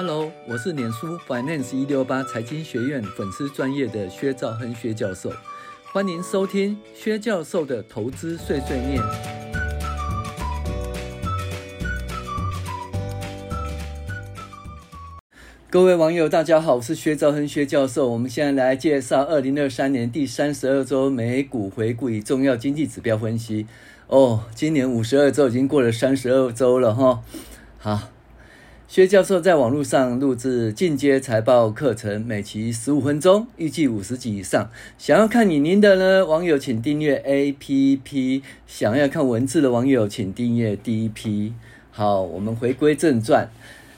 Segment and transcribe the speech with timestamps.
[0.00, 5.32] Hello，我是脸书 Finance 一六八财经学院粉丝专业的薛兆亨薛教授，
[5.92, 9.02] 欢迎收听薛教授的投资碎碎念。
[15.68, 18.08] 各位网友，大家好，我是薛兆亨薛教授。
[18.08, 23.66] 我们现在来介绍二零二三年第三十二周美股回顾与重要经济指标分析。
[24.06, 27.24] 哦，今年五十二周已经过了三十二周了哈。
[27.78, 28.10] 好。
[28.88, 34.70] 薛教授在网络上录制进阶财报课程，每期十五分钟，预计五十集以上。
[34.96, 41.52] 想要看影音的呢，网友请订阅 APP；想要看文字的网友请订阅 DP。
[41.90, 43.50] 好，我们回归正传。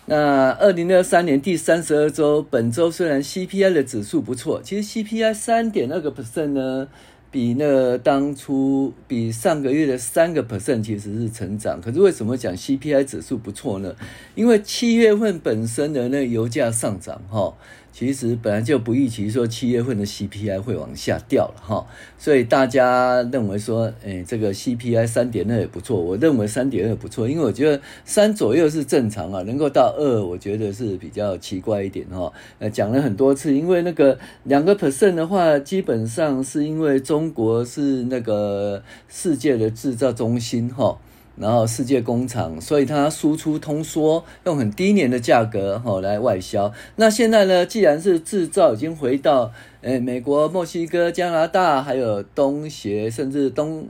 [0.06, 6.88] 那二零二三年第三十二周，本周虽然 CPI 的指数不错，其实 CPI 三点二个 percent 呢。
[7.30, 13.94] 比那当初比上个月的三个 percent 其实是成长，可是为什么讲 CPI 指数不错呢？
[14.34, 17.54] 因为七月份本身的那油价上涨，哈。
[17.92, 21.86] 其实本来就不预期说七月份的 CPI 会往下掉了哈，
[22.18, 26.00] 所以大家认为说，诶，这个 CPI 三点二也不错。
[26.00, 32.32] 我认为三点二不错，因为我觉得三左右是正常啊，能够到二，我觉得是比较奇怪一点哈。
[32.58, 40.96] 呃，讲了很多次，因为那个两个 percent 的话，基本上是因为中国是那个世界的制造中心哈。
[41.40, 46.72] 然后世界工厂，所以它输出通缩，用很低廉的价格哈来外销。
[46.96, 49.50] 那现在呢，既然是制造已经回到。
[49.82, 53.88] 诶，美国、墨西哥、加拿大，还有东协，甚至东，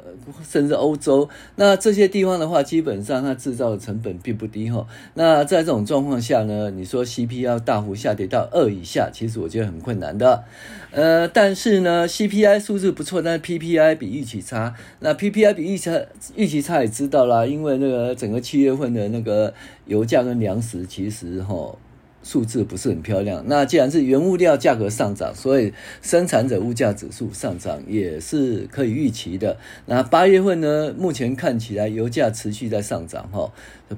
[0.48, 4.86] 甚至欧洲，那这些地方的话，基本上它制造的成本并不低哈。
[5.14, 10.44] 那在这种状况下呢，你说 CPI 大幅下跌到二以下，其实我觉得很困难的。
[10.92, 14.72] 呃，但是呢，CPI 数字不错，但是 PPI 比预期差。
[15.00, 16.00] 那 PPI 比预期差，
[16.36, 19.52] 预期差也知道啦，因为那个整个七月份的那个
[19.86, 21.74] 油价跟粮食，其实哈。
[22.22, 23.42] 数字不是很漂亮。
[23.46, 29.56] 那既然是原物料价格上涨，所以生产者物价指数上涨也是可以预期的。
[29.86, 30.94] 那八月份呢？
[30.96, 33.52] 目前看起来油价持续在上涨哈。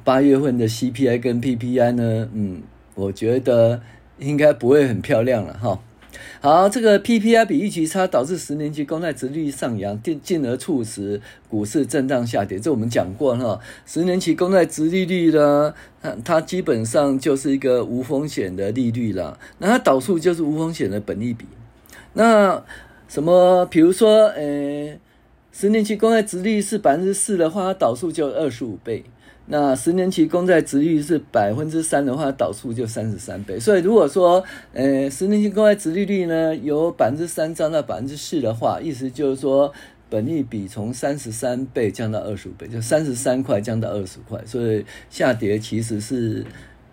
[0.05, 2.29] 八月份的 CPI 跟 PPI 呢？
[2.33, 2.63] 嗯，
[2.95, 3.81] 我觉得
[4.19, 5.81] 应该不会很漂亮了哈。
[6.41, 12.59] 好，这个 PPI 比预期差，导致十年期公债殖利率上扬，进进而促使股市震荡下跌。
[12.59, 19.39] 这我们讲过哈，十年期公债殖利率呢，它它基本上就是一个无风险的利率了。
[19.59, 21.47] 那它导数就是无风险的本利比。
[22.15, 22.63] 那
[23.09, 24.99] 什么，比如说，呃，
[25.53, 29.05] 十年期公债殖利率是百分之四的话，它导数就二十五倍。
[29.47, 33.59] 那十年期公债值率是百分之三的话，倒数就三十三倍。
[33.59, 34.43] 所以如果说，
[34.73, 39.73] 呃，十年期公债殖利率呢，由百分之三涨到百分之四的话，意思就是说，
[40.09, 46.47] 本利比从三十三倍降到二十五倍，就三十三块降到二十块，所以下跌其实是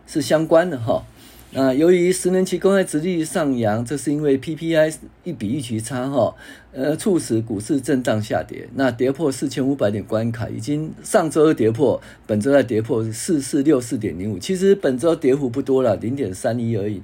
[0.07, 1.03] 是相关的哈。
[1.51, 4.93] 那由于十年期公债殖利率上扬，这是因为 PPI
[5.23, 6.35] 一比预期差哈，
[6.71, 8.69] 呃，促使股市震荡下跌。
[8.75, 14.37] 那跌破四千五百点关卡，已经上周跌破，本周再跌破四四六四点零五。
[14.37, 17.01] 其实本周跌幅不多了，零点三一而已。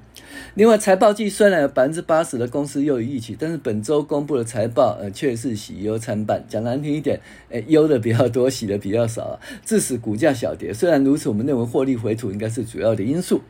[0.54, 6.44] 另外，财报季虽然有百分之八十的公司优于预期，但是本周公布的财报呃却是喜忧参半。
[6.48, 7.18] 讲难听一点，
[7.50, 10.72] 诶，忧的比较多，喜的比较少啊，致使股价小跌。
[10.72, 13.40] 虽然如此，我们认为获利回吐应该是主要的因素。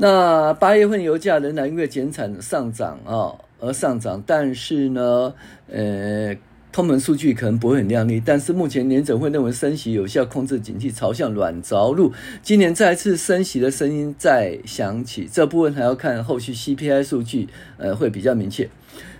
[0.00, 5.34] 那八月份油价仍然因为减产上涨啊而上涨，但是呢，
[5.68, 6.36] 呃，
[6.70, 8.22] 通膨数据可能不会很亮丽。
[8.24, 12.12] 但是目前联准会认为升息有效控制景气，朝向软着陆。
[12.40, 18.70] 今年再次升息的声音再响起，这部分还要看后续 CPI 数据，呃，会比较明确。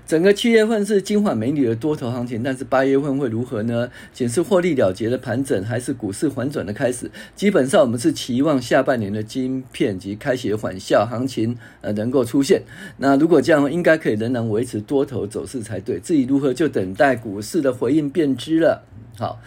[0.09, 3.91] 整个七月份是金缓美女的多头行情，但是八月份会如何呢？
[4.11, 7.11] 仅是获利了结的盘整，还是股市反转的开始？
[7.37, 12.63] 基本上我们是期望下半年的晶片及开学返校行情呃能够出现。
[12.97, 16.01] 那如果这样，应该可以仍然维持多头走势才对。
[16.01, 18.87] 至于如何，就等待股市的回应便知了。
[19.19, 19.39] 好。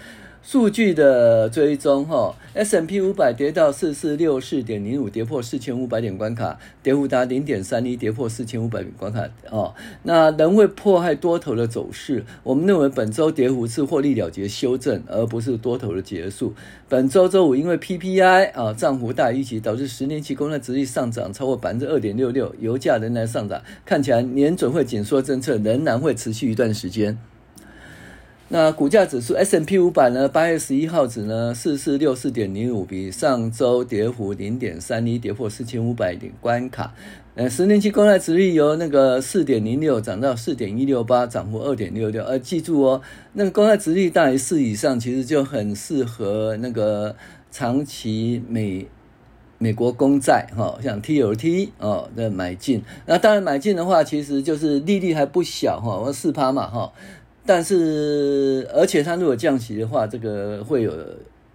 [0.43, 9.75] 数据的追踪哈，S&P 五百跌到四四六四点零五，跌破四千五百点关卡，跌幅达零点三一，跌破四千五百点关卡哦。
[10.01, 12.25] 那仍会迫害多头的走势。
[12.41, 16.55] 我们认为本周跌幅是获利了结修正，而不是多头的结束。
[16.89, 27.19] 本周周五因为 PPI 啊涨幅大于预期，导致十年期公债殖利率上涨超过百分之二点六六，油价仍然上涨，看起来年准会紧缩政策仍然会持续一段时间。
[28.53, 30.27] 那股价指数 S&P 五百呢？
[30.27, 31.53] 八月十一号指呢？
[31.53, 36.93] 四四六四点零五，比上周跌幅零点三一，跌破四千五百点关卡。
[37.35, 42.25] 呃，十年期公债殖率由那个四点零六涨到四点一六八，涨幅二点六六。
[42.25, 43.01] 呃，记住哦，
[43.31, 47.15] 那个公债殖率大于四以上，其实就很适合那个
[47.51, 48.85] 长期美
[49.59, 56.91] 美国公债哈，像 TLT 哦的买进，那当然买进的话，其实就是利率还不小哈，四趴嘛哈。
[57.45, 60.93] 但是而且它如果降息的话，这个会有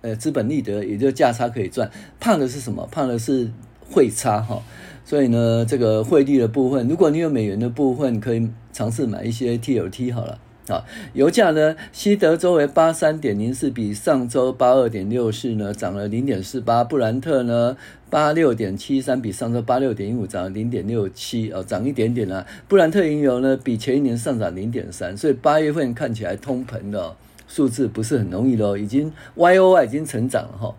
[0.03, 1.91] 呃资本利得，也就价差可以赚。
[2.19, 2.87] 怕的是什么？
[2.91, 3.51] 怕的是
[3.91, 4.63] 汇差哈。
[5.05, 10.39] 所以呢，这个汇率的部分，如果你有美元的部分，可以尝试买一些 TLT 好了。
[10.69, 10.85] 啊，
[11.15, 16.83] 油价呢，西德州为八三点零四，比上周八二点六四呢涨了零点四八。
[16.83, 17.77] 布兰特呢，
[18.11, 22.45] 八六点七三，比上周八六点一五涨了零点六七，哦，涨一点点啦。
[22.67, 27.15] 布兰特原油呢，比前一年上涨零点三，所以八月份看起来通膨的
[27.47, 30.75] 数字不是很容易咯，已经 Y O Y 已经成长了哈。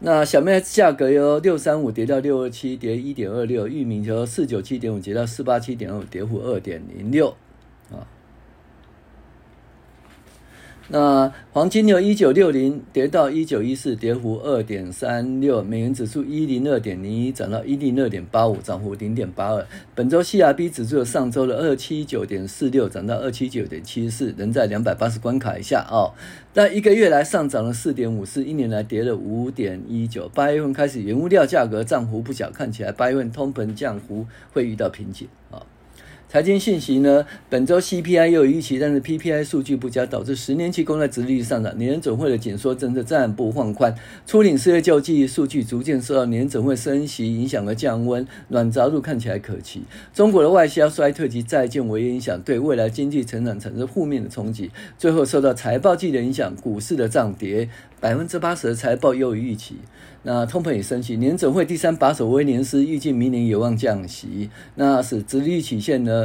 [0.00, 3.68] 那小麦价格由六三五跌到六二七，跌一点二六。
[3.68, 7.34] 玉米由四九七点五跌到四八七点五，跌幅二点零六。
[10.88, 15.62] 那黄金由一九六零跌到一九一四，跌幅二点三六。
[15.62, 19.66] 美元指数一零二点零一涨到一零二点八五，涨幅零点八二。
[19.94, 26.12] 本周 CRB 指数上周的二七九点四六涨到二七九点七四，仍在两百八十关卡以下哦。
[26.52, 30.28] 但一个月来上涨了四点五四，一年来跌了五点一九。
[30.34, 35.64] 八月份开始，原物料价格涨幅不小，看起来八月份通膨降幅会遇到瓶颈啊。
[36.34, 37.24] 财经信息呢？
[37.48, 41.78] 本周 CPI 又有预期，但是 PPI 数据不佳，导致十年期公债殖利率上涨。
[41.78, 43.94] 年总会的紧缩政策暂不放宽，
[44.26, 49.82] 初领失业救济数据逐渐受到联准会升息影响而降温，软着陆看起来可期。
[50.12, 54.72] 中国的外销衰退及债券违约影响，对未来经济成长产生负面的冲击。
[54.98, 57.68] 最后受到财报季的影响，股市的涨跌。
[58.00, 59.76] 百分之八十的财报优于预期，
[60.24, 66.23] 那通膨也升息，年总会第三把手威廉斯预计明年有望降息，那使殖利率曲线呢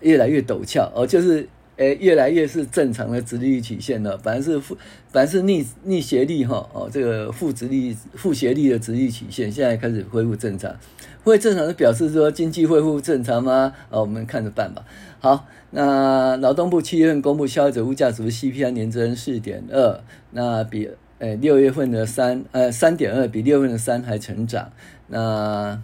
[0.00, 4.76] 越来越陡峭，哦，就是诶、越来越是正常的直立曲线了，反而是负，
[5.10, 10.74] 反而是逆逆斜率哈，哦，这个负直立负斜率的直立曲线现在开始恢复正常，
[11.22, 13.74] 会正常的表示说经济恢复正常吗？
[13.90, 14.84] 哦，我们看着办吧。
[15.18, 20.00] 好，那劳动部七月份公布消费者物价指数 CPI 年增四点二，
[20.30, 20.88] 那比
[21.18, 24.72] 呃六月份的三呃三点二比六月份的三还成长，
[25.08, 25.78] 那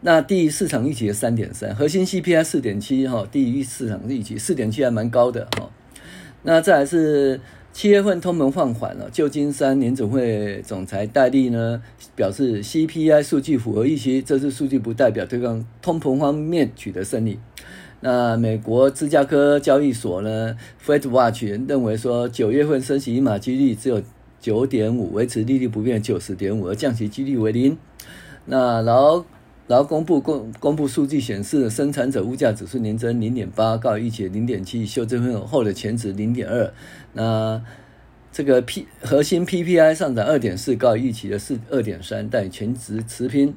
[0.00, 5.70] 那低于市场预期的三点三，核心 CPI 四点七哈，低于市场预期四点七还蛮高的哈，
[6.42, 7.40] 那再来是。
[7.70, 11.80] 七月份通膨放缓了，旧金山联总会总裁戴利呢
[12.16, 17.38] 表示，CPI 数据符合预期，这次数据不代表对抗通膨方面取得胜利。
[18.00, 24.02] 那美国芝加哥交易所呢，Fed Watch 认为说，九月份升息一码几率只有
[24.40, 27.78] 九点五，维持利率不变九十点五，而降息几率为零。
[28.46, 29.24] 那然后
[29.68, 29.78] 后。
[29.78, 36.72] 然后公布公公布数据显示，生产者物价指数年增零点八，高于预期零点七，修正后的前值零点二。
[37.12, 37.62] 那
[38.32, 43.54] 这个 P 核心 PPI 上涨二点四，高于预期的四二点三，但全值持平。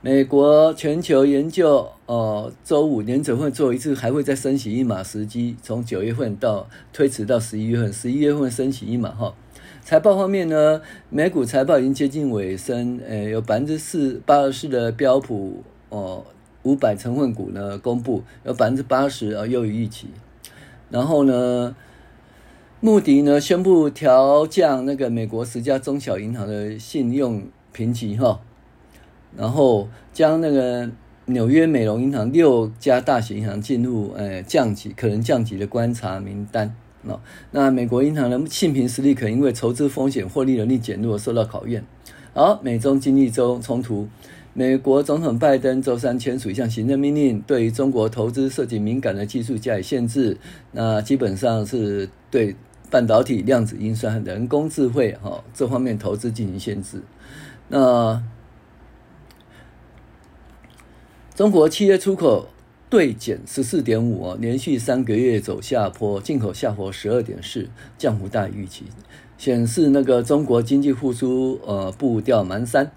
[0.00, 9.34] 美国全球研究哦，周五年准会做一次，还会再升息一码时机，从九月份到推迟到十一月份，十一月份升息一码哈。
[9.84, 16.24] 财报方面呢，美股财报已经接近尾声，呃，有百分之四八十四的标普哦
[16.62, 20.08] 五百成分股呢公布，有百分之八十啊优于预期。
[20.88, 21.76] 然后呢，
[22.80, 28.40] 穆迪呢宣布调降那个美国十家中小银行的信用评级哈，
[29.36, 30.88] 然后将那个
[31.26, 36.74] 纽约美容银行六家大型银行进入呃降级可能降级的观察名单。
[37.04, 37.20] 那
[37.50, 41.84] 那美国银行的信评实力可因为筹资风险、获利能力减弱受到考验。
[42.32, 44.08] 好，美中经济中冲突，
[44.52, 50.36] 美国总统拜登周三签署一项行政命令，对于中国投资涉及敏感的技术加以限制。
[50.72, 52.56] 那基本上是对
[52.90, 57.02] 半导体、量子运算、人工智慧哈这方面投资进行限制。
[57.68, 58.22] 那
[61.34, 62.48] 中国七月出口。
[62.90, 68.84] 对减十四点五哦，连续三个月走下坡，进口下滑十二点四，降幅大于预期，
[69.36, 72.88] 显示那个中国经济复苏呃步调蹒跚。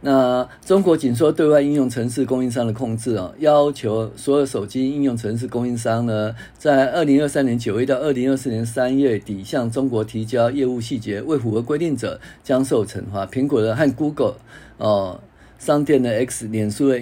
[0.00, 13.24] 那中国紧缩对外应用城市供应商的控制啊，要求所有手机应用城市供应商呢，在二零二三年九月到二零二四年三月底向中国提交业务细节，未符合规定者将受惩罚。
[13.26, 14.36] 苹果的和 Google
[14.78, 15.20] 哦，
[15.58, 17.00] 商店的 X，脸书的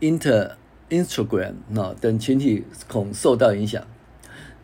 [0.00, 0.52] Inter。
[0.92, 3.82] Instagram 啊等群体恐受到影响。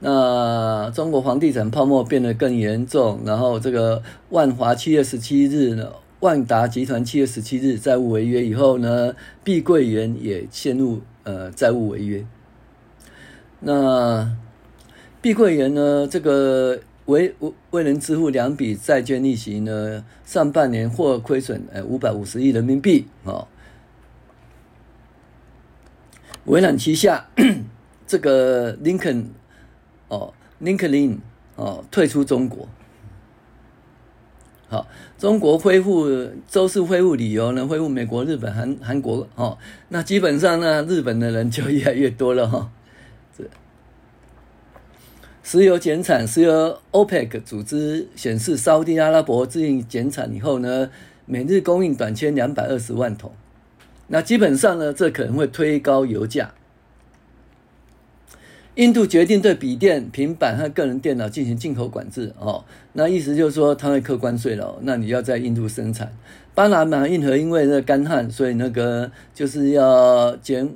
[0.00, 12.24] 那中国房地产泡沫变得更严重，然后这个万华七月十七日呢，万达集团七月十七日债务违约以后呢，碧桂园也陷入呃债务违约。
[13.60, 14.36] 那
[15.20, 23.48] 碧桂园呢，这个未未未能支付两笔债券利息呢，上半年或亏损呃五百五十亿人民币哦。
[26.48, 27.28] 微软旗下
[28.06, 29.30] 这个林肯
[30.08, 31.18] 哦，林肯林
[31.56, 32.66] 哦退出中国。
[34.68, 34.86] 好，
[35.18, 36.06] 中国恢复
[36.46, 39.56] 周四恢复理由呢，恢复美国、日本、韩韩国哦。
[39.88, 42.58] 那基本上呢，日本的人就越来越多了哈。
[42.58, 42.70] 哦
[45.42, 50.90] 石油减产，石油 OPEC 组织显示，沙乌地阿拉伯自行减产以后呢，
[51.24, 53.32] 每日供应短缺两百二十万桶。
[54.08, 56.52] 那基本上呢，这可能会推高油价。
[58.74, 64.78] 印度决定对笔电、平板和个人电脑进行进口管制哦，那意思就是说，它会扣关税了。
[64.82, 66.12] 那你要在印度生产。
[66.54, 70.74] 巴拿马运河因为那干旱，所以那个就是要减。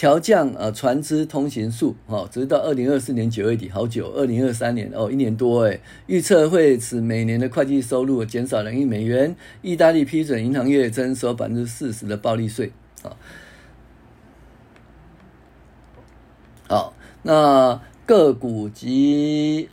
[0.00, 9.36] 调降呃船只通行数，哦，直到二零二四年九月底，好久，二零二三年哦，一年多诶，预测会使每年的会计收入减少两亿美元。
[9.60, 13.12] 意大利批准银行业征收百分之四十的暴利税，啊，
[16.66, 19.68] 好，那个股及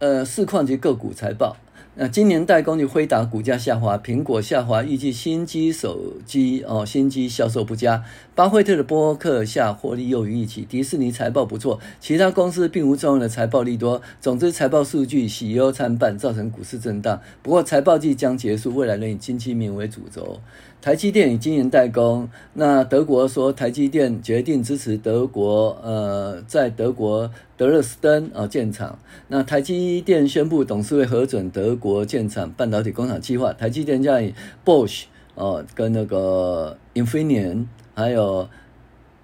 [0.00, 1.56] 呃市况及个股财报。
[2.00, 8.04] 那今年代工就辉达股价下滑，苹果下滑，预计新机手机哦，新机销售不佳。
[8.36, 14.00] 巴菲特的波克夏获利又于预期，迪士尼财报不错，其他公司并无重要的财报利多。
[14.20, 17.20] 总之，财报数据喜忧参半，造成股市震荡。
[17.42, 20.38] 不过，财报季将结束，未来仍以经济面为主轴。
[20.80, 28.96] 台积电以晶圆代工，那德国说台积电决定支持德国，呃，在德国德勒斯登啊建厂。
[29.26, 33.52] 那台积电宣布董事会核准德国建厂半导体工厂计划。
[33.52, 34.32] 台积电将以
[34.64, 38.48] Bosch 哦跟那个 Infineon 还有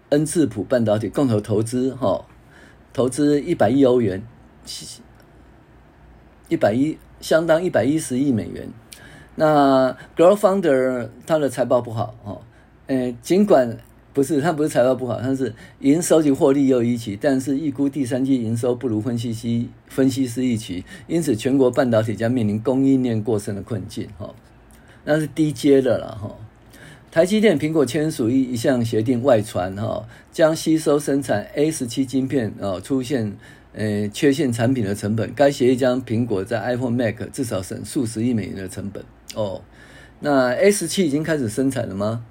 [0.09, 2.25] 恩智浦半导体共同投资哈，
[2.93, 4.21] 投资一百亿欧元，
[6.49, 8.69] 一百亿相当一百一十亿美元。
[9.37, 12.41] 那 GlobalFoundries 它的财报不好哦，
[12.87, 13.77] 诶，尽管
[14.13, 24.33] 不是它不是财报不好，它是营收及获利优于预期，但是预估第三季营收不如分析师分析师预期，因此全国半导体将面临供应链过剩的困境哈，
[25.05, 26.35] 那是低阶的了哈。
[27.11, 33.37] 台积电苹果签署一一项协定外传哈，将吸收生产 A 十七晶片哦出现。
[33.77, 39.63] 呃，缺陷产品的成本，该协议将苹果在 iPhone Mac 至少省数十亿美元的成本哦。
[40.21, 42.25] 那 S 七已经开始生产了吗？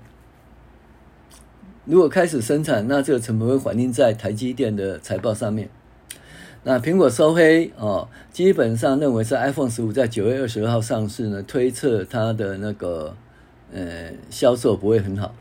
[1.86, 5.70] 如果开始生产，那这个成本会反映在台积电的财报上面。
[6.64, 13.18] 那苹果收黑哦，基本上认为是 iPhone 十五在九月二十二号上市呢，推测它的那个
[13.74, 15.36] 呃销售不会很好。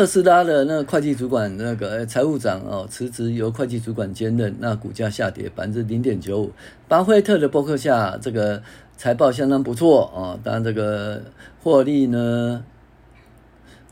[0.00, 6.52] 特斯拉的那个会计主管那个财务长哦辞职，由会计主管兼任，那股价下跌百分之零点九五。
[6.88, 8.62] 巴菲特的博客下这个
[8.96, 11.22] 财报相当不错哦，当然这个
[11.62, 12.64] 获利呢，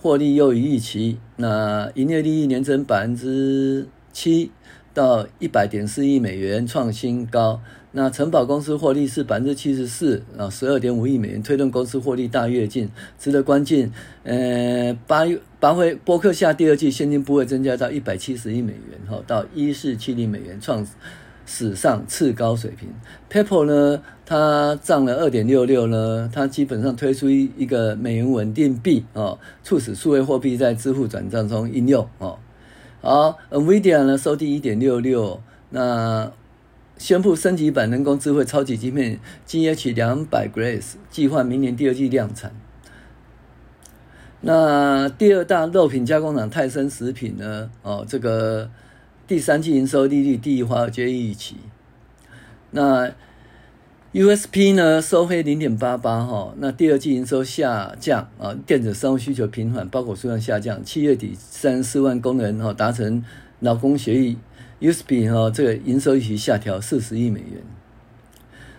[0.01, 4.51] 获利优于预期，那营业利益年增百分之七
[4.95, 7.61] 到一百点四亿美元，创新高。
[7.91, 12.87] 那承保公司获利是百分之七十四啊，十二点五亿美元，推动公司获利大跃进。
[13.19, 13.75] 值得关注，
[14.25, 20.87] 呃，八月八会波克下第二季现金部位增加到一百七十亿美元，哈，到一四七零美元，创
[21.47, 22.91] 史上次高水平。
[23.31, 32.39] PayPal 呢，它涨了二点六六呢，它基本上推出一一个美元稳定币哦，促使数位货币在支付转账中应用哦。
[33.01, 35.41] 好，NVIDIA 呢收低一点六六，
[35.71, 36.31] 那。
[36.99, 42.53] 宣布升级版人工智慧超级晶片 GH 两百 Grace，计划明年第二季量产。
[44.41, 47.71] 那第二大肉品加工厂泰森食品呢？
[47.83, 48.71] 哦，这个
[49.27, 51.57] 第三季营收利率低于华尔街预期。
[52.73, 53.13] 那
[54.13, 60.85] USP 呢收黑零点八八哈，那第二季营收下降啊，电子商务需求平缓，包裹数量下降。
[60.85, 63.25] 七月底三十四万工人哈达成
[63.61, 64.37] 劳工协议。
[64.81, 67.63] USB 哈，这个营收预期下调四十亿美元。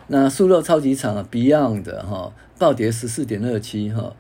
[0.08, 4.16] 那素肉超级厂 Beyond 哈暴跌十四点二七哈，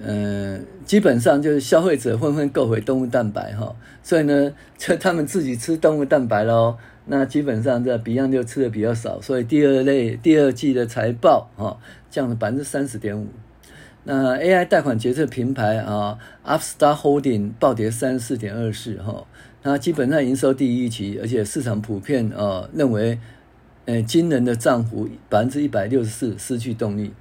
[0.00, 6.76] 嗯，基本上就是消费者纷纷购回动物蛋白哈，所以呢，就他们自己吃动物蛋白喽。
[7.06, 11.76] 那基本上这 Beyond 就吃的比较少，所以第二类第二季的财报哈
[12.08, 13.26] 降了百分之三十点五。
[14.04, 19.24] 那 AI 贷款决策平台啊，Upstar Holding 暴跌三十四点二四哈。
[19.62, 23.18] 那基本上营收第一期，而且市场普遍呃认为，
[23.84, 27.12] 呃惊人的涨幅百分之一百六十四，失去动力。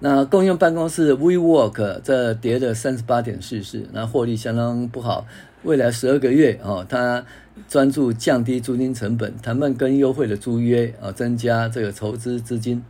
[0.00, 5.26] 那共用办公室 WeWork 这跌了三十八点四四，那获利相当不好。
[5.62, 7.24] 未来十二个月哦，他
[7.66, 12.84] 专注降低租金成本，谈判更优惠的租约啊，增加这个筹资资金。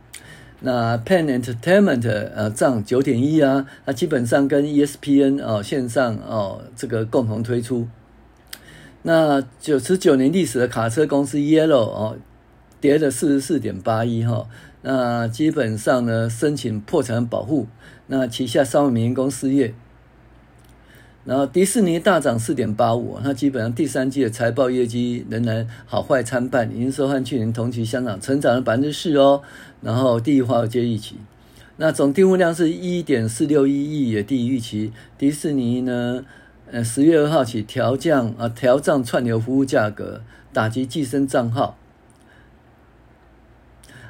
[0.59, 7.87] 那 Penn Entertainment 呃涨九点一啊，那基本上跟 ESPN 哦线上哦这个共同推出。
[9.03, 12.17] 那九十九年历史的卡车公司 Yellow 哦
[12.81, 14.47] 跌了四十四点八一哈，
[14.81, 17.67] 那基本上呢申请破产保护，
[18.07, 19.73] 那旗下三万名员工失业。
[21.25, 29.41] 然后迪士尼大涨四点八五，那基本上第三季的财报业绩仍然好坏参半，营收和去年同期相长，成长了百分之四哦。
[29.81, 31.17] 然后低于华尔街预期，
[31.75, 34.93] 那总订户量是一点四六一亿，也低于预期。
[35.17, 36.23] 迪士尼呢，
[36.69, 40.21] 呃，十月二号起调降啊，调涨串流服务价格，
[40.51, 41.77] 打击寄生账号。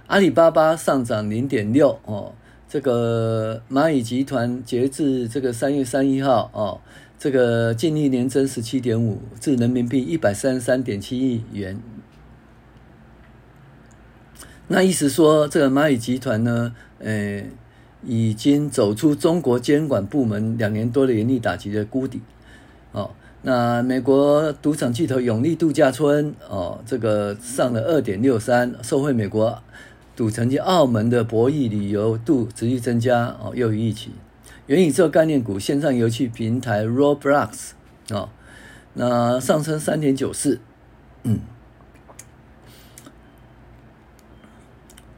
[0.08, 2.34] 阿里巴巴上涨零点六哦，
[2.68, 6.82] 这个蚂蚁集团截至这个三月三一号哦。
[7.20, 11.80] 这个净利年增十七点五，至人民币一百三十三点七亿元。
[14.68, 17.44] 那意思说，这个蚂蚁集团呢，呃，
[18.04, 22.22] 已经走出中国监管部门两年多的严厉打击的谷底。
[22.98, 23.12] 哦，
[23.44, 29.62] 那美国赌场巨头永利度假村，哦，这个上了二点六三，受惠美国
[30.16, 34.10] 赌城及澳门的博弈旅游度持续增加，哦，优于预期。
[34.66, 37.70] 元宇宙概念股线上游戏平台 Roblox
[38.10, 38.30] 啊，
[38.96, 40.60] 那上升三点九四，
[41.22, 41.40] 嗯，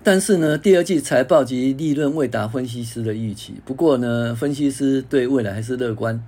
[0.04, 3.62] 但是呢，第二季财报及利润未达分析师的预期。
[3.64, 6.22] 不过呢，分析师对未来还是乐观。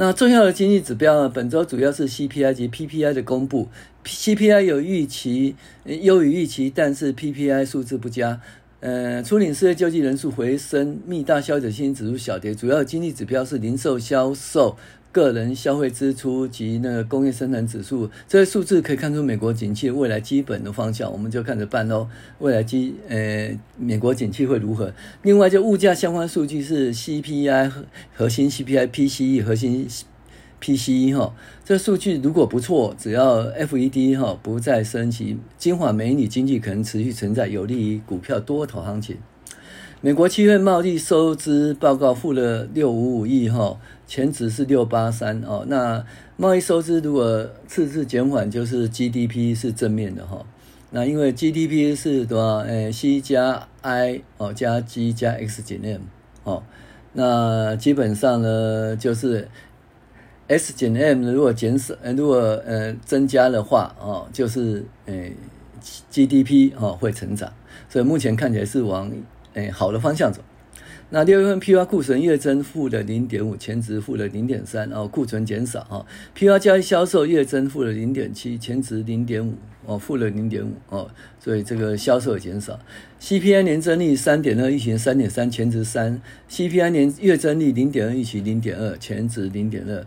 [0.00, 3.66] 那重要的经济指标呢，本周主要是 CPI 及 PPI 的公布
[4.04, 8.40] ，CPI 有预期优于预期，但是 PPI 数字不佳。
[8.78, 14.76] 呃，初领失业救济人数回升，密大消费者信心指数小跌，主要经济指标是零售销售、
[15.18, 18.08] 个人消费支出及那个工业生产指数。
[18.28, 22.08] 这些数字可以看出美国景气未来基本的方向，我们就看着办喽。
[22.38, 24.92] 未来基呃，美国景气会如何？
[25.22, 27.72] 另外，就物价相关数据是 CPI
[28.14, 29.88] 核心 CPI、PCE 核心。
[30.60, 31.32] PCE 哈，
[31.64, 39.16] 这数据如果不错，只要 FED 哈不再升息，金华美女经济可能持续存在，有利于股票多头行情。
[40.00, 45.64] 美国七月贸易收支报告负了六五五亿哈，前值是六八三哦。
[45.66, 46.04] 那
[46.36, 50.46] 贸易收支如果赤字减缓，就是 GDP 是正面的哈。
[50.92, 52.58] 那因为 GDP 是多少？
[52.58, 56.02] 诶，C 加 I 哦加 G 加 X 减 M
[56.44, 56.62] 哦。
[57.14, 59.48] 那基本上呢，就是。
[60.46, 65.14] S 减 M 如果减少，如果呃增加的话，哦，就是呃
[66.10, 67.52] GDP 哦会成长，
[67.90, 69.12] 所以目前看起来是往
[69.54, 70.42] 诶好的方向走。
[71.10, 76.04] 那六月份 P R 库存月增负的零点五，前值负的零点三，哦，库存减少哈。
[76.36, 79.54] POR 交易销售月增负的零点七，前值零点五，
[79.86, 82.78] 哦，负了零点五，哦，所以这个销售减少。
[83.22, 86.20] CPI 年增率三点二，预期三点三，前值三。
[86.50, 90.04] CPI 年月增率零点二，预期零点二，前值零点二。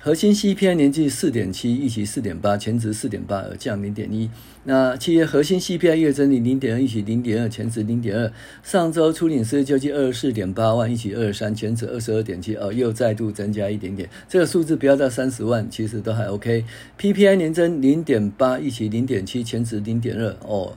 [0.00, 4.30] 核心 CPI 年季四点七，预期四点八，前值四点八，而降零点一。
[4.64, 8.30] 那企业核心 CPI 月增率零点二，预期零点二，前值零点二。
[8.62, 14.08] 上周初领失业救济二十四点八万，预期二十三，前值二十二点七，哦，又再度增加一点点。
[14.28, 16.64] 这个数字不要到三十万，其实都还 OK。
[16.98, 20.76] PPI 年增零点八，预期零点七，前值零点二，哦，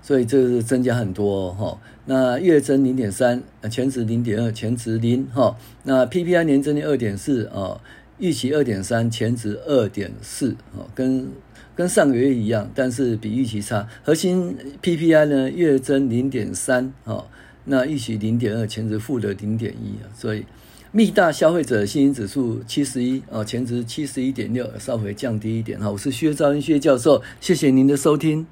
[0.00, 1.78] 所以这是增加很多哈、哦。
[2.06, 5.56] 那月增零点三，前值零点二，前值零哈。
[5.82, 7.80] 那 PPI 年增率二点四，哦。
[8.18, 11.28] 预期二点三，前值二点四，哦，跟
[11.74, 13.88] 跟上个月一样，但是比预期差。
[14.02, 17.26] 核心 PPI 呢，月增零点三，哦，
[17.64, 20.44] 那预期零点二，前值负的零点一啊，所以
[20.92, 25.90] 密大消费者信心指数七十一，哦，前值七十一点六，稍微降低一点哈。
[25.90, 28.46] 我是薛兆恩薛教授，谢谢您的收听。